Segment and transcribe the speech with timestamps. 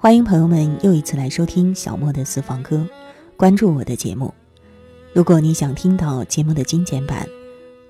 [0.00, 2.86] 欢迎朋友们又一次来收听小莫的私房歌，
[3.36, 4.32] 关注我的节目。
[5.12, 7.28] 如果你想听到节目的精简版，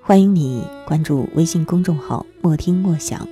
[0.01, 3.29] 欢迎你关注微信公众号“莫听莫想”，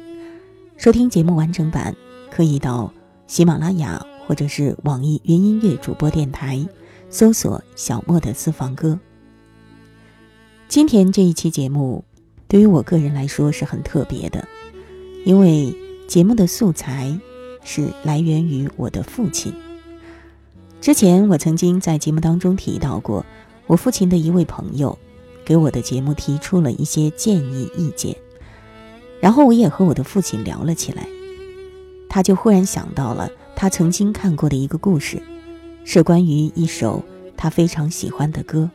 [0.77, 1.95] 收听节目完整版
[2.29, 2.93] 可以到
[3.25, 6.63] 喜马拉雅或者是网易云音乐主播电台
[7.09, 8.99] 搜索“小莫的私房歌”。
[10.69, 12.05] 今天这一期节目
[12.47, 14.47] 对于我个人来说是很特别的，
[15.25, 15.75] 因为
[16.07, 17.19] 节目的素材。
[17.67, 19.53] 是来源于我的父亲。
[20.79, 23.25] 之前我曾经在节目当中提到过，
[23.67, 24.97] 我父亲的一位朋友
[25.43, 28.15] 给我的节目提出了一些建议意见，
[29.19, 31.05] 然后我也和我的父亲聊了起来。
[32.07, 35.21] 他就忽然想到了他曾经看过的一个故事，
[35.83, 37.03] 是关于一首
[37.35, 38.69] 他非常喜欢的歌。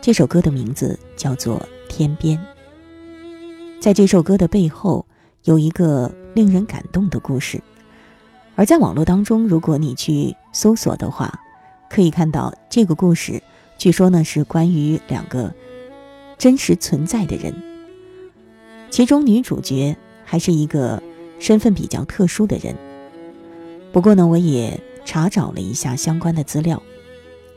[0.00, 1.58] 这首歌的名字叫做
[1.88, 2.38] 《天边》。
[3.80, 5.04] 在这首歌的背后，
[5.44, 7.60] 有一个令人感动的故事。
[8.58, 11.32] 而在网络当中，如果你去搜索的话，
[11.88, 13.40] 可以看到这个故事。
[13.78, 15.54] 据说呢是关于两个
[16.36, 17.54] 真实存在的人，
[18.90, 21.00] 其中女主角还是一个
[21.38, 22.74] 身份比较特殊的人。
[23.92, 26.82] 不过呢，我也查找了一下相关的资料，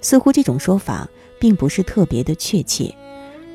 [0.01, 2.93] 似乎这种说法并不是特别的确切，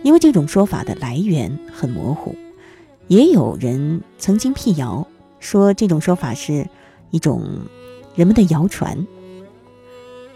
[0.02, 2.34] 因为这种说法的来源很模糊。
[3.06, 5.06] 也有人曾经辟谣
[5.38, 6.66] 说这种说法是。
[7.10, 7.42] 一种
[8.14, 9.06] 人们的谣传，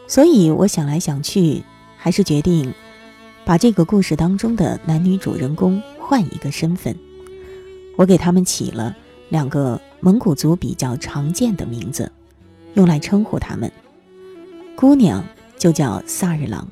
[0.06, 1.62] 所以我想来想去，
[1.97, 2.72] 还是决定
[3.44, 6.97] 把这个故事当中的男女主人公换一个身份。
[7.97, 8.97] 我给他们起了
[9.28, 12.10] 两个蒙古族比较常见的名字，
[12.75, 13.70] 用来称呼他们。
[14.76, 15.22] 姑娘
[15.59, 16.66] 就叫萨日朗，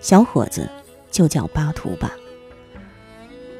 [0.00, 0.68] 小伙子
[1.10, 2.12] 就叫巴图吧。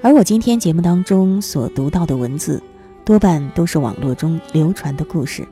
[0.01, 2.63] 而我今天节目当中所读到的文字。
[3.09, 5.49] 多半都是网络中流传的故事。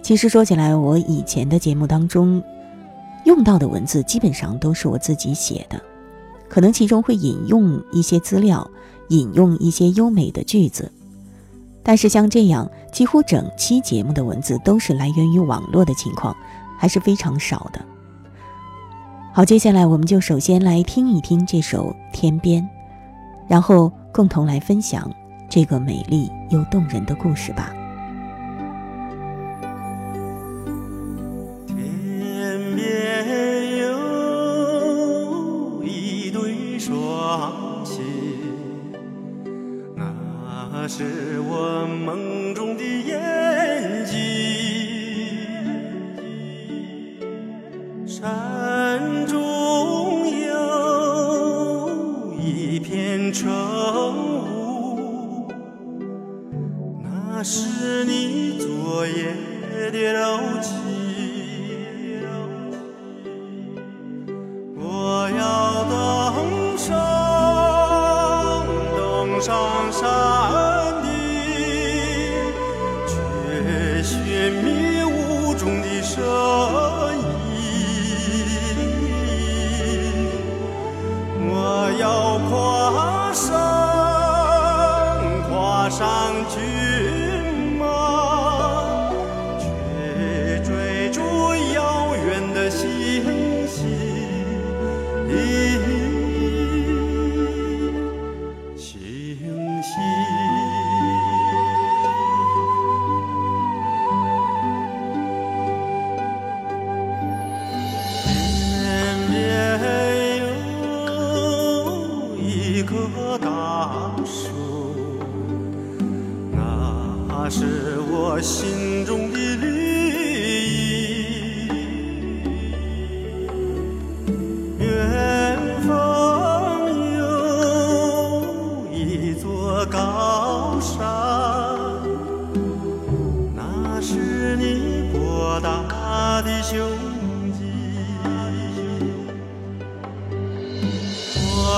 [0.00, 2.40] 其实说起来，我以前的节目当中
[3.24, 5.82] 用到的文字基本上都是我自己写的，
[6.48, 8.70] 可能其中会引用一些资料，
[9.08, 10.92] 引用一些优美的句子。
[11.82, 16.32] 但是像这样几乎整期节目的文字都是来源于网络的情况，
[16.78, 17.84] 还是非常少的。
[19.34, 22.62] 好，接下来我们就首先来听一听这首《天边》，
[23.48, 25.10] 然后共同来分享。
[25.48, 27.85] 这个美丽又动人的故事吧。
[81.98, 83.52] 要跨上
[85.48, 87.25] 跨上去。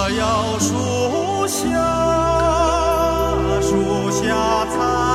[0.09, 1.69] 我要树下
[3.61, 5.08] 树下采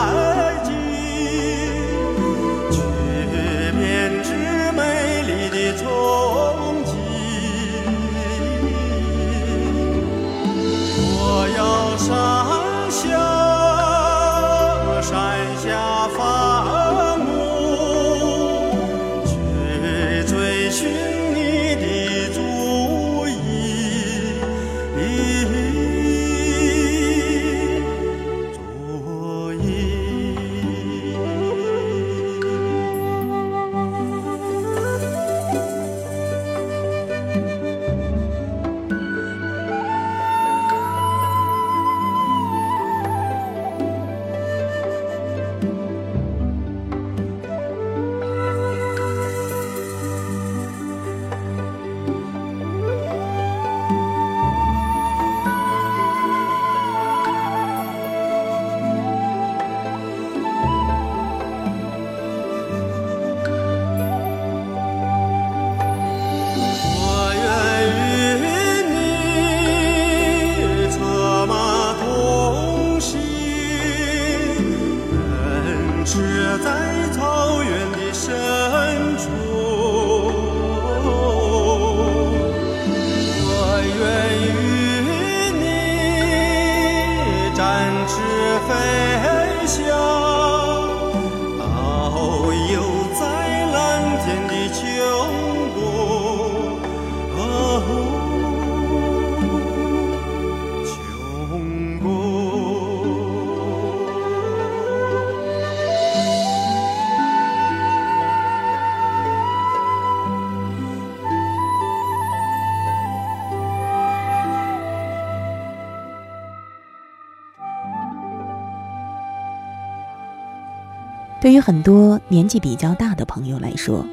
[121.44, 124.08] 对于很多年纪比较大的朋友来说，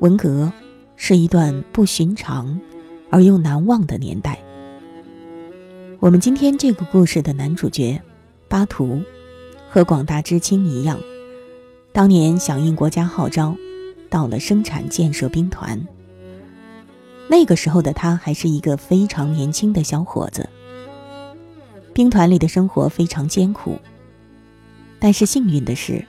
[0.00, 0.52] 文革
[0.96, 2.60] 是一段不寻常
[3.10, 4.36] 而又难忘的年代。
[6.00, 8.02] 我们今天这个故事的男主角
[8.48, 9.00] 巴图，
[9.70, 10.98] 和广大知青一样，
[11.92, 13.54] 当年响应国家号召，
[14.10, 15.80] 到了生产建设兵团。
[17.28, 20.48] 那个时候的他还是一个非常年轻的小伙子。
[21.94, 23.78] 兵团里的生活非常艰苦，
[24.98, 26.04] 但是幸运的是。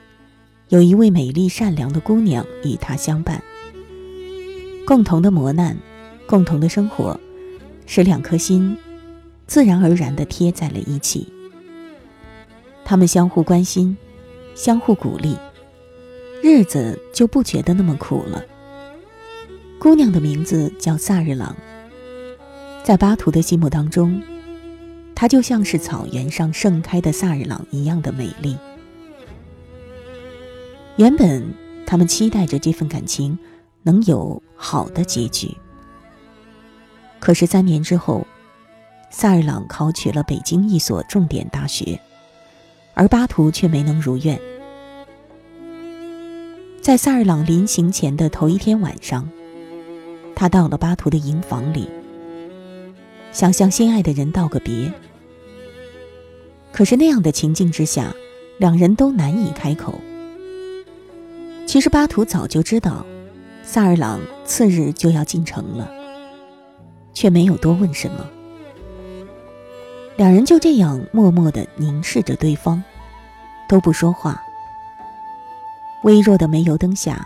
[0.70, 3.42] 有一位美丽善良的姑娘与他相伴，
[4.86, 5.76] 共同的磨难，
[6.28, 7.18] 共同的生活，
[7.86, 8.76] 使两颗心
[9.48, 11.26] 自然而然地贴在了一起。
[12.84, 13.96] 他们相互关心，
[14.54, 15.36] 相互鼓励，
[16.40, 18.40] 日子就不觉得那么苦了。
[19.80, 21.56] 姑娘的名字叫萨日朗，
[22.84, 24.22] 在巴图的心目当中，
[25.16, 28.56] 她就像是草原上盛开的萨日朗一样的美丽。
[31.00, 31.42] 原本
[31.86, 33.38] 他们期待着这份感情
[33.82, 35.56] 能有好的结局，
[37.18, 38.26] 可是三年之后，
[39.08, 41.98] 萨日朗考取了北京一所重点大学，
[42.92, 44.38] 而巴图却没能如愿。
[46.82, 49.26] 在萨日朗临行前的头一天晚上，
[50.36, 51.88] 他到了巴图的营房里，
[53.32, 54.92] 想向心爱的人道个别。
[56.74, 58.14] 可是那样的情境之下，
[58.58, 59.98] 两人都难以开口。
[61.70, 63.06] 其实巴图早就知道，
[63.62, 65.88] 萨尔朗次日就要进城了，
[67.14, 68.28] 却没有多问什么。
[70.16, 72.82] 两人就这样默默地凝视着对方，
[73.68, 74.42] 都不说话。
[76.02, 77.24] 微弱的煤油灯下，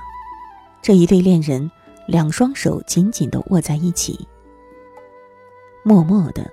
[0.82, 1.70] 这一对恋人
[2.06, 4.28] 两双手紧紧地握在一起，
[5.82, 6.44] 默默的、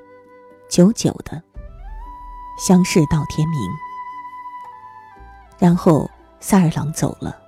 [0.70, 1.44] 久久的
[2.58, 3.60] 相视到天明。
[5.60, 7.40] 然后萨尔朗走了。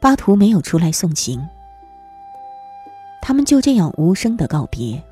[0.00, 1.46] 巴图没有出来送行，
[3.20, 5.02] 他们就这样无声的告别，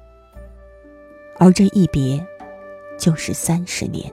[1.38, 2.26] 而这一别，
[2.98, 4.10] 就是三十年。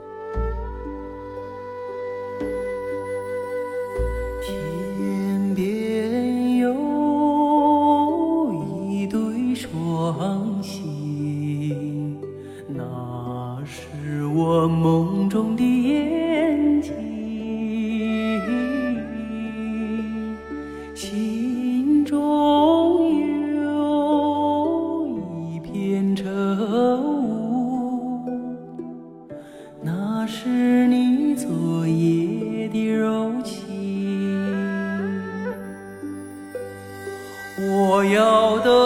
[37.57, 38.84] 我要的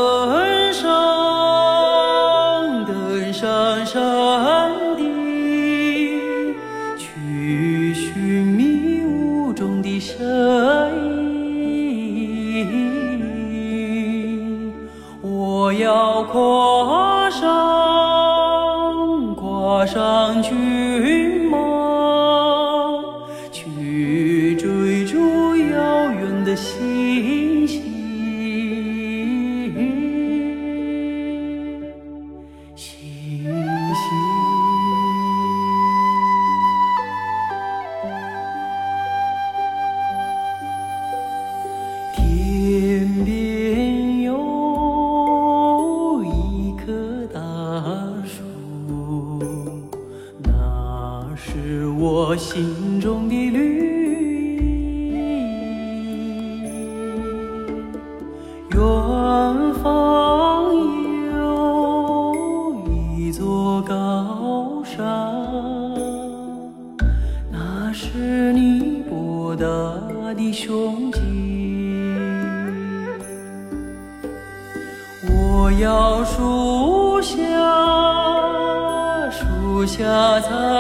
[79.98, 80.79] 下采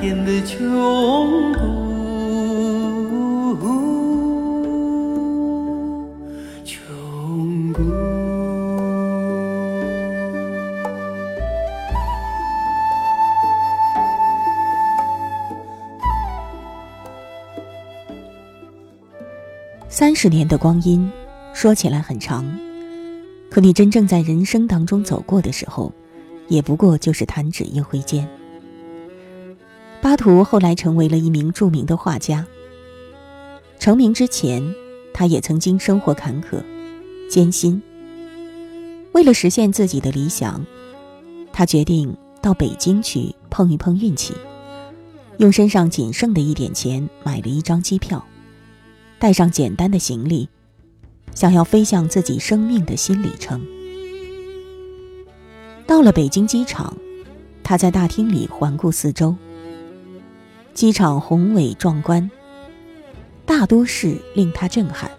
[0.00, 1.58] 天的穹谷。
[6.64, 7.82] 穹谷。
[19.88, 21.10] 三十年的光阴，
[21.52, 22.46] 说起来很长，
[23.50, 25.92] 可你真正在人生当中走过的时候，
[26.46, 28.28] 也不过就是弹指一挥间。
[30.08, 32.46] 巴图后来成为了一名著名的画家。
[33.78, 34.74] 成名之前，
[35.12, 36.62] 他也曾经生活坎坷、
[37.28, 37.82] 艰辛。
[39.12, 40.64] 为了实现自己的理想，
[41.52, 44.32] 他决定到北京去碰一碰运气，
[45.36, 48.24] 用身上仅剩的一点钱买了一张机票。
[49.18, 50.48] 带上简单的行李，
[51.34, 53.62] 想要飞向自己生命的新里程。
[55.86, 56.96] 到了北京机场，
[57.62, 59.36] 他在大厅里环顾四周。
[60.78, 62.30] 机场宏伟壮观，
[63.44, 65.10] 大都市令他震撼。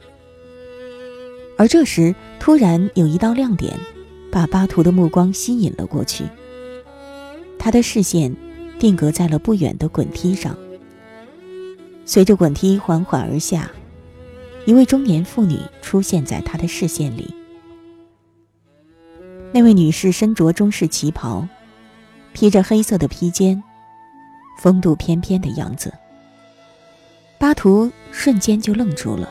[1.57, 3.77] 而这时，突然有一道亮点，
[4.31, 6.23] 把巴图的目光吸引了过去。
[7.57, 8.33] 他的视线
[8.79, 10.57] 定格在了不远的滚梯上，
[12.05, 13.69] 随着滚梯缓缓而下。
[14.65, 17.35] 一位中年妇女出现在他的视线里。
[19.51, 21.45] 那位女士身着中式旗袍，
[22.31, 23.61] 披着黑色的披肩，
[24.59, 25.93] 风度翩翩的样子。
[27.37, 29.29] 巴图瞬间就愣住了。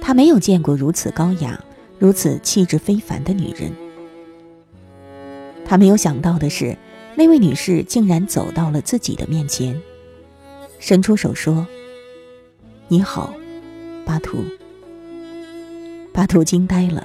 [0.00, 1.58] 他没有见过如此高雅、
[1.98, 3.72] 如此气质非凡的女人。
[5.64, 6.76] 他没有想到的是，
[7.14, 9.80] 那位女士竟然走到了自己的面前，
[10.78, 11.66] 伸出手说
[12.88, 13.32] ：“你好。”
[14.04, 14.44] 巴图，
[16.12, 17.04] 巴图惊呆了，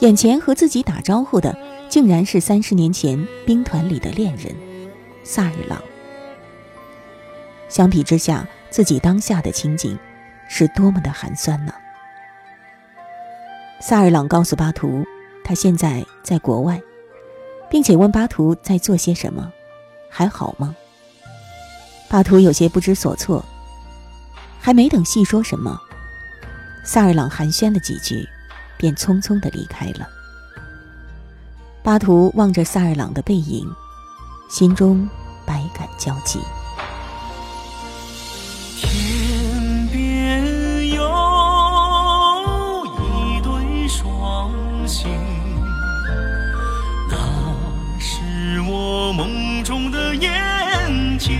[0.00, 1.56] 眼前和自己打招呼的，
[1.88, 4.54] 竟然是三十年前兵团里的恋人
[5.28, 5.82] 萨日朗。
[7.68, 9.98] 相比之下，自己当下的情景
[10.48, 11.74] 是多么的寒酸呢？
[13.80, 15.04] 萨日朗告诉巴图，
[15.44, 16.80] 他现在在国外，
[17.68, 19.52] 并且问巴图在做些什么，
[20.08, 20.76] 还好吗？
[22.08, 23.44] 巴图有些不知所措，
[24.60, 25.76] 还没等细说什么。
[26.84, 28.24] 萨尔朗寒暄了几句，
[28.76, 30.08] 便匆匆的离开了。
[31.82, 33.68] 巴图望着萨尔朗的背影，
[34.48, 35.08] 心中
[35.44, 36.40] 百感交集。
[38.80, 41.02] 天边有
[42.86, 44.52] 一对双
[44.86, 45.10] 星，
[47.10, 47.16] 那
[47.98, 51.36] 是我梦中的眼睛。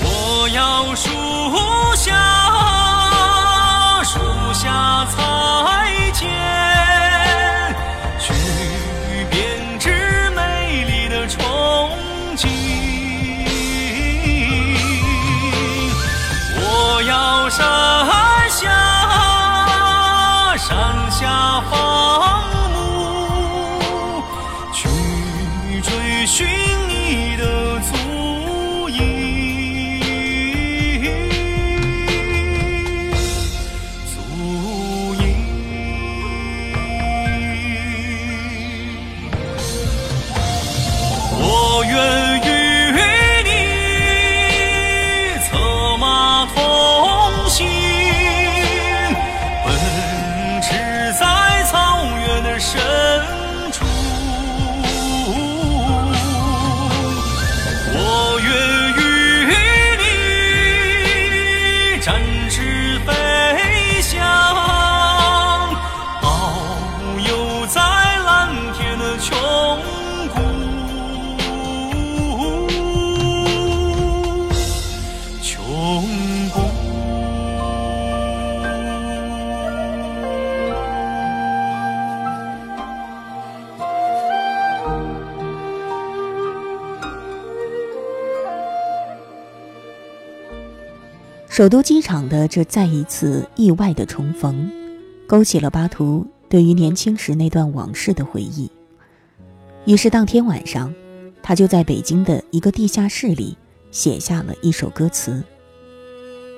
[0.00, 1.08] 我要树
[1.96, 2.14] 下，
[4.04, 4.18] 树
[4.54, 5.37] 下草。
[91.58, 94.70] 首都机场的这再一次意外的重逢，
[95.26, 98.70] 勾起了巴图对于年轻时那段往事的回忆。
[99.84, 100.94] 于是当天晚上，
[101.42, 103.58] 他就在北京的一个地下室里
[103.90, 105.42] 写下了一首歌词。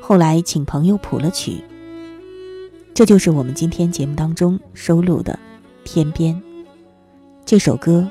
[0.03, 1.65] 后来请朋友谱了曲，
[2.93, 5.33] 这就是我们今天节目当中收录的
[5.83, 6.35] 《天边》。
[7.47, 8.07] 这首歌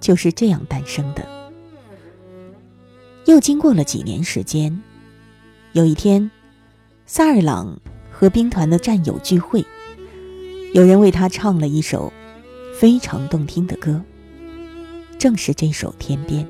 [0.00, 1.22] 就是这样诞生的。
[3.26, 4.82] 又经过了几年时间。
[5.72, 6.28] 有一天，
[7.06, 7.80] 萨尔朗
[8.10, 9.64] 和兵团的战友聚会，
[10.74, 12.12] 有人为他唱了一首
[12.76, 14.02] 非常动听的歌，
[15.16, 16.44] 正是这首《天边》。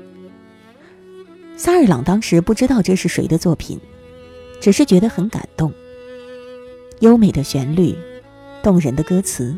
[1.55, 3.79] 萨尔朗当时不知道这是谁的作品，
[4.59, 5.71] 只是觉得很感动。
[7.01, 7.95] 优美的旋律，
[8.63, 9.55] 动人的歌词。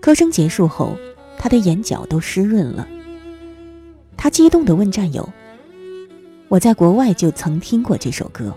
[0.00, 0.96] 歌声结束后，
[1.38, 2.88] 他的眼角都湿润了。
[4.16, 5.30] 他激动地问战友。
[6.54, 8.54] 我在国外就曾听过这首歌，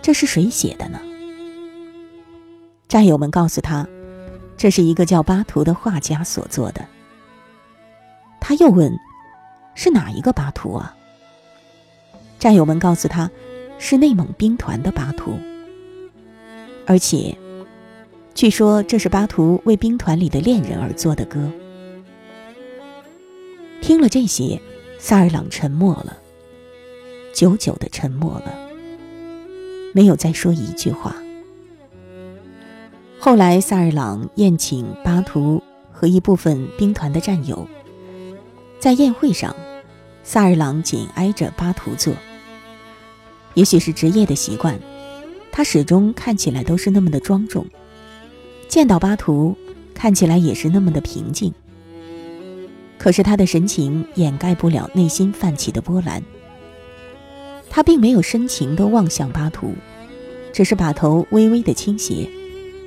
[0.00, 1.00] 这是谁写的呢？
[2.86, 3.84] 战友们告诉他，
[4.56, 6.86] 这是一个叫巴图的画家所做的。
[8.40, 8.96] 他又问，
[9.74, 10.94] 是哪一个巴图啊？
[12.38, 13.28] 战友们告诉他，
[13.80, 15.36] 是内蒙兵团的巴图，
[16.86, 17.36] 而且，
[18.32, 21.50] 据说这是巴图为兵团里的恋人而做的歌。
[23.80, 24.62] 听了这些，
[25.00, 26.18] 萨尔朗沉默了。
[27.36, 28.54] 久久的沉默了，
[29.92, 31.14] 没有再说一句话。
[33.18, 37.68] 后来，萨尔朗宴请巴图和一部分兵团的战友，
[38.80, 39.54] 在宴会上，
[40.24, 42.14] 萨尔朗紧挨着巴图坐。
[43.52, 44.80] 也许是职业的习惯，
[45.52, 47.66] 他始终看起来都是那么的庄重。
[48.66, 49.54] 见到巴图，
[49.92, 51.52] 看起来也是那么的平静。
[52.96, 56.22] 可是他的神情掩盖不了内心泛起的波澜。
[57.76, 59.74] 他并没有深情地望向巴图，
[60.50, 62.26] 只是把头微微地倾斜，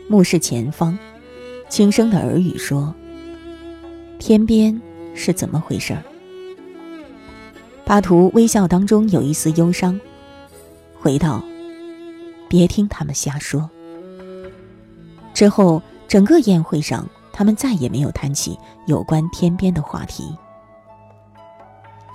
[0.07, 0.97] 目视前方，
[1.69, 2.91] 轻声的耳语说
[4.17, 4.81] ：“天边
[5.13, 5.95] 是怎么回事？”
[7.85, 10.01] 巴图微笑当中有一丝忧伤，
[10.99, 11.43] 回道
[12.49, 13.69] ：“别听他们瞎说。”
[15.35, 20.35] 之后，整个宴会上，他们再也没有谈起有关天边的话题。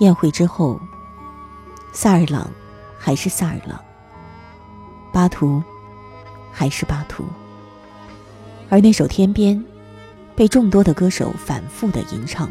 [0.01, 0.77] 宴会之后，
[1.93, 2.51] 萨尔朗。
[3.05, 3.79] 还是萨尔朗，
[5.12, 5.62] 巴图，
[6.51, 7.23] 还是巴图。
[8.71, 9.55] 而那首《天边》，
[10.35, 12.49] 被众多的歌手反复的吟唱，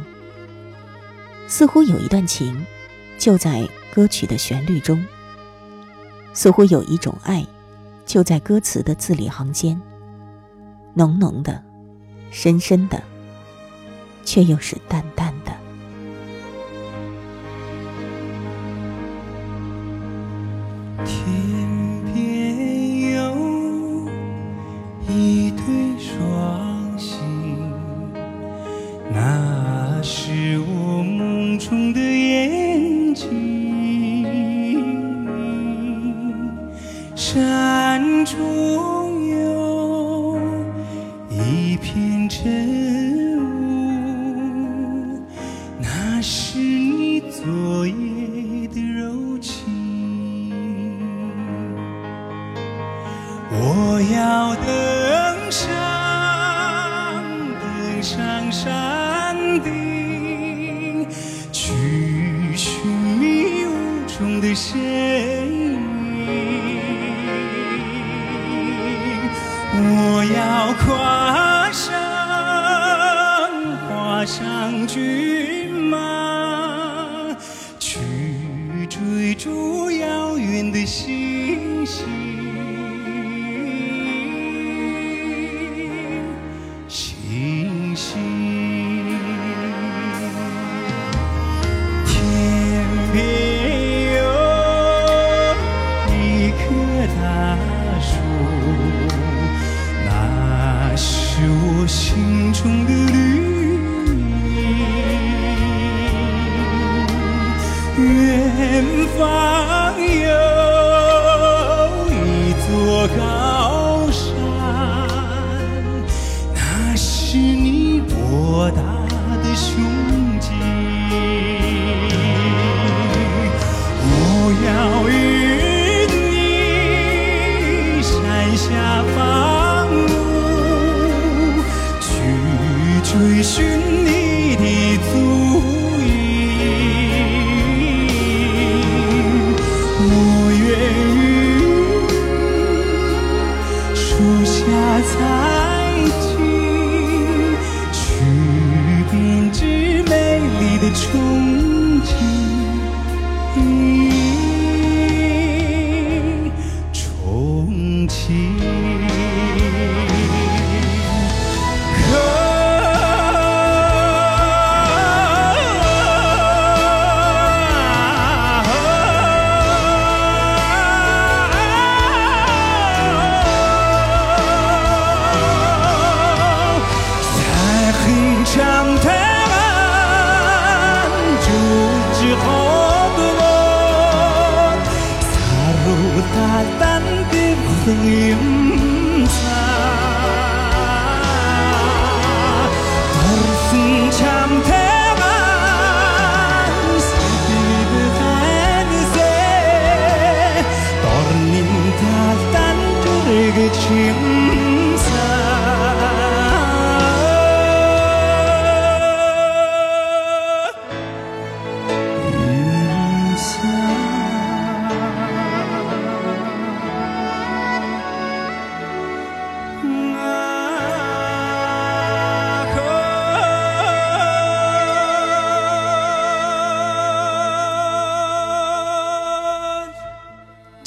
[1.48, 2.64] 似乎有一段情，
[3.18, 5.04] 就在歌曲的旋律中；
[6.36, 7.44] 似乎有一种爱，
[8.06, 9.82] 就在歌词的字里行间，
[10.94, 11.64] 浓浓的，
[12.30, 13.02] 深深的，
[14.24, 15.63] 却又是淡淡的。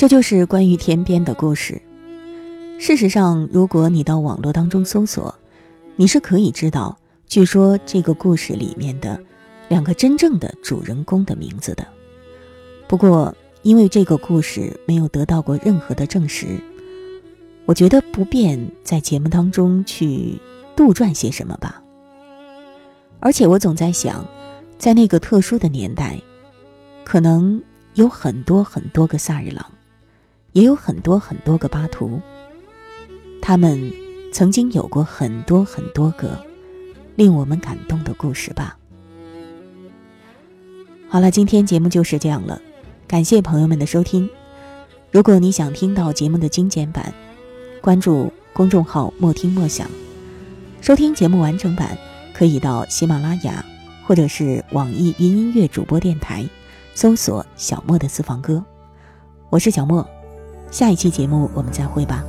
[0.07, 1.83] 这就是关于天边的故事。
[2.79, 5.35] 事实上，如果你到网络当中搜索，
[5.97, 9.21] 你是可以知道，据说这个故事里面的
[9.69, 11.85] 两个真正的主人公的名字的。
[12.87, 16.47] 不过，因为这个故事没有得到过任何的证实，
[17.65, 20.41] 我觉得不便在节目当中去
[20.77, 21.83] 杜撰些什么吧。
[23.19, 24.25] 而且我总在想，
[24.79, 26.17] 在那个特殊的年代，
[27.05, 27.61] 可能
[27.95, 29.67] 有很多很多个萨日朗。
[30.57, 32.19] 也有很多很多个巴图，
[33.43, 33.93] 他们
[34.33, 36.43] 曾经有过很多很多个
[37.15, 38.79] 令我们感动的故事吧。
[41.11, 42.59] 好了，今天节目就是这样了，
[43.07, 44.27] 感谢朋友们的收听。
[45.11, 47.13] 如果你想听到节目的精简版，
[47.83, 49.87] 关注公众号“莫听莫想”，
[50.81, 51.99] 收听节目完整版
[52.33, 53.63] 可以到喜马拉雅
[54.07, 56.49] 或者是网易云音乐主播电台
[56.95, 58.65] 搜索“小莫的私房歌”。
[59.53, 60.16] 我是小莫。
[60.71, 62.23] 下一期节目我们再会吧。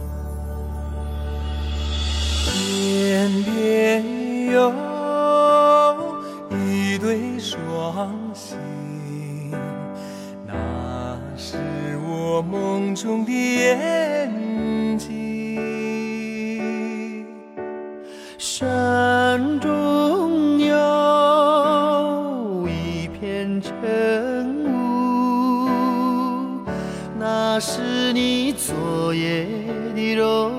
[2.45, 4.04] 天边
[4.52, 4.71] 有
[6.52, 8.58] 一对双星，
[10.45, 10.54] 那
[11.36, 11.58] 是
[12.08, 15.17] 我梦中的眼睛。
[18.38, 20.76] 山中有
[22.67, 25.67] 一片晨雾，
[27.19, 27.82] 那是
[29.08, 29.48] 昨夜
[29.96, 30.57] 的柔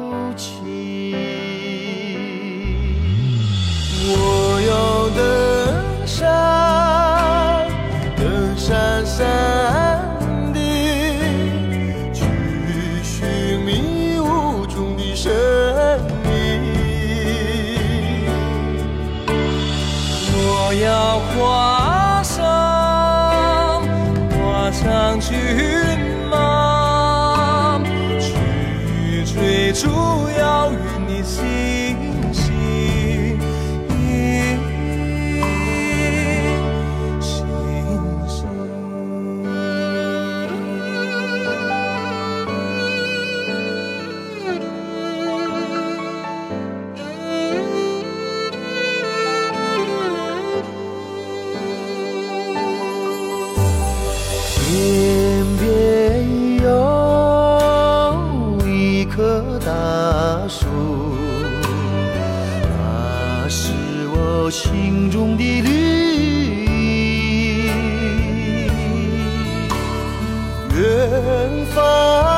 [70.79, 72.38] 远方。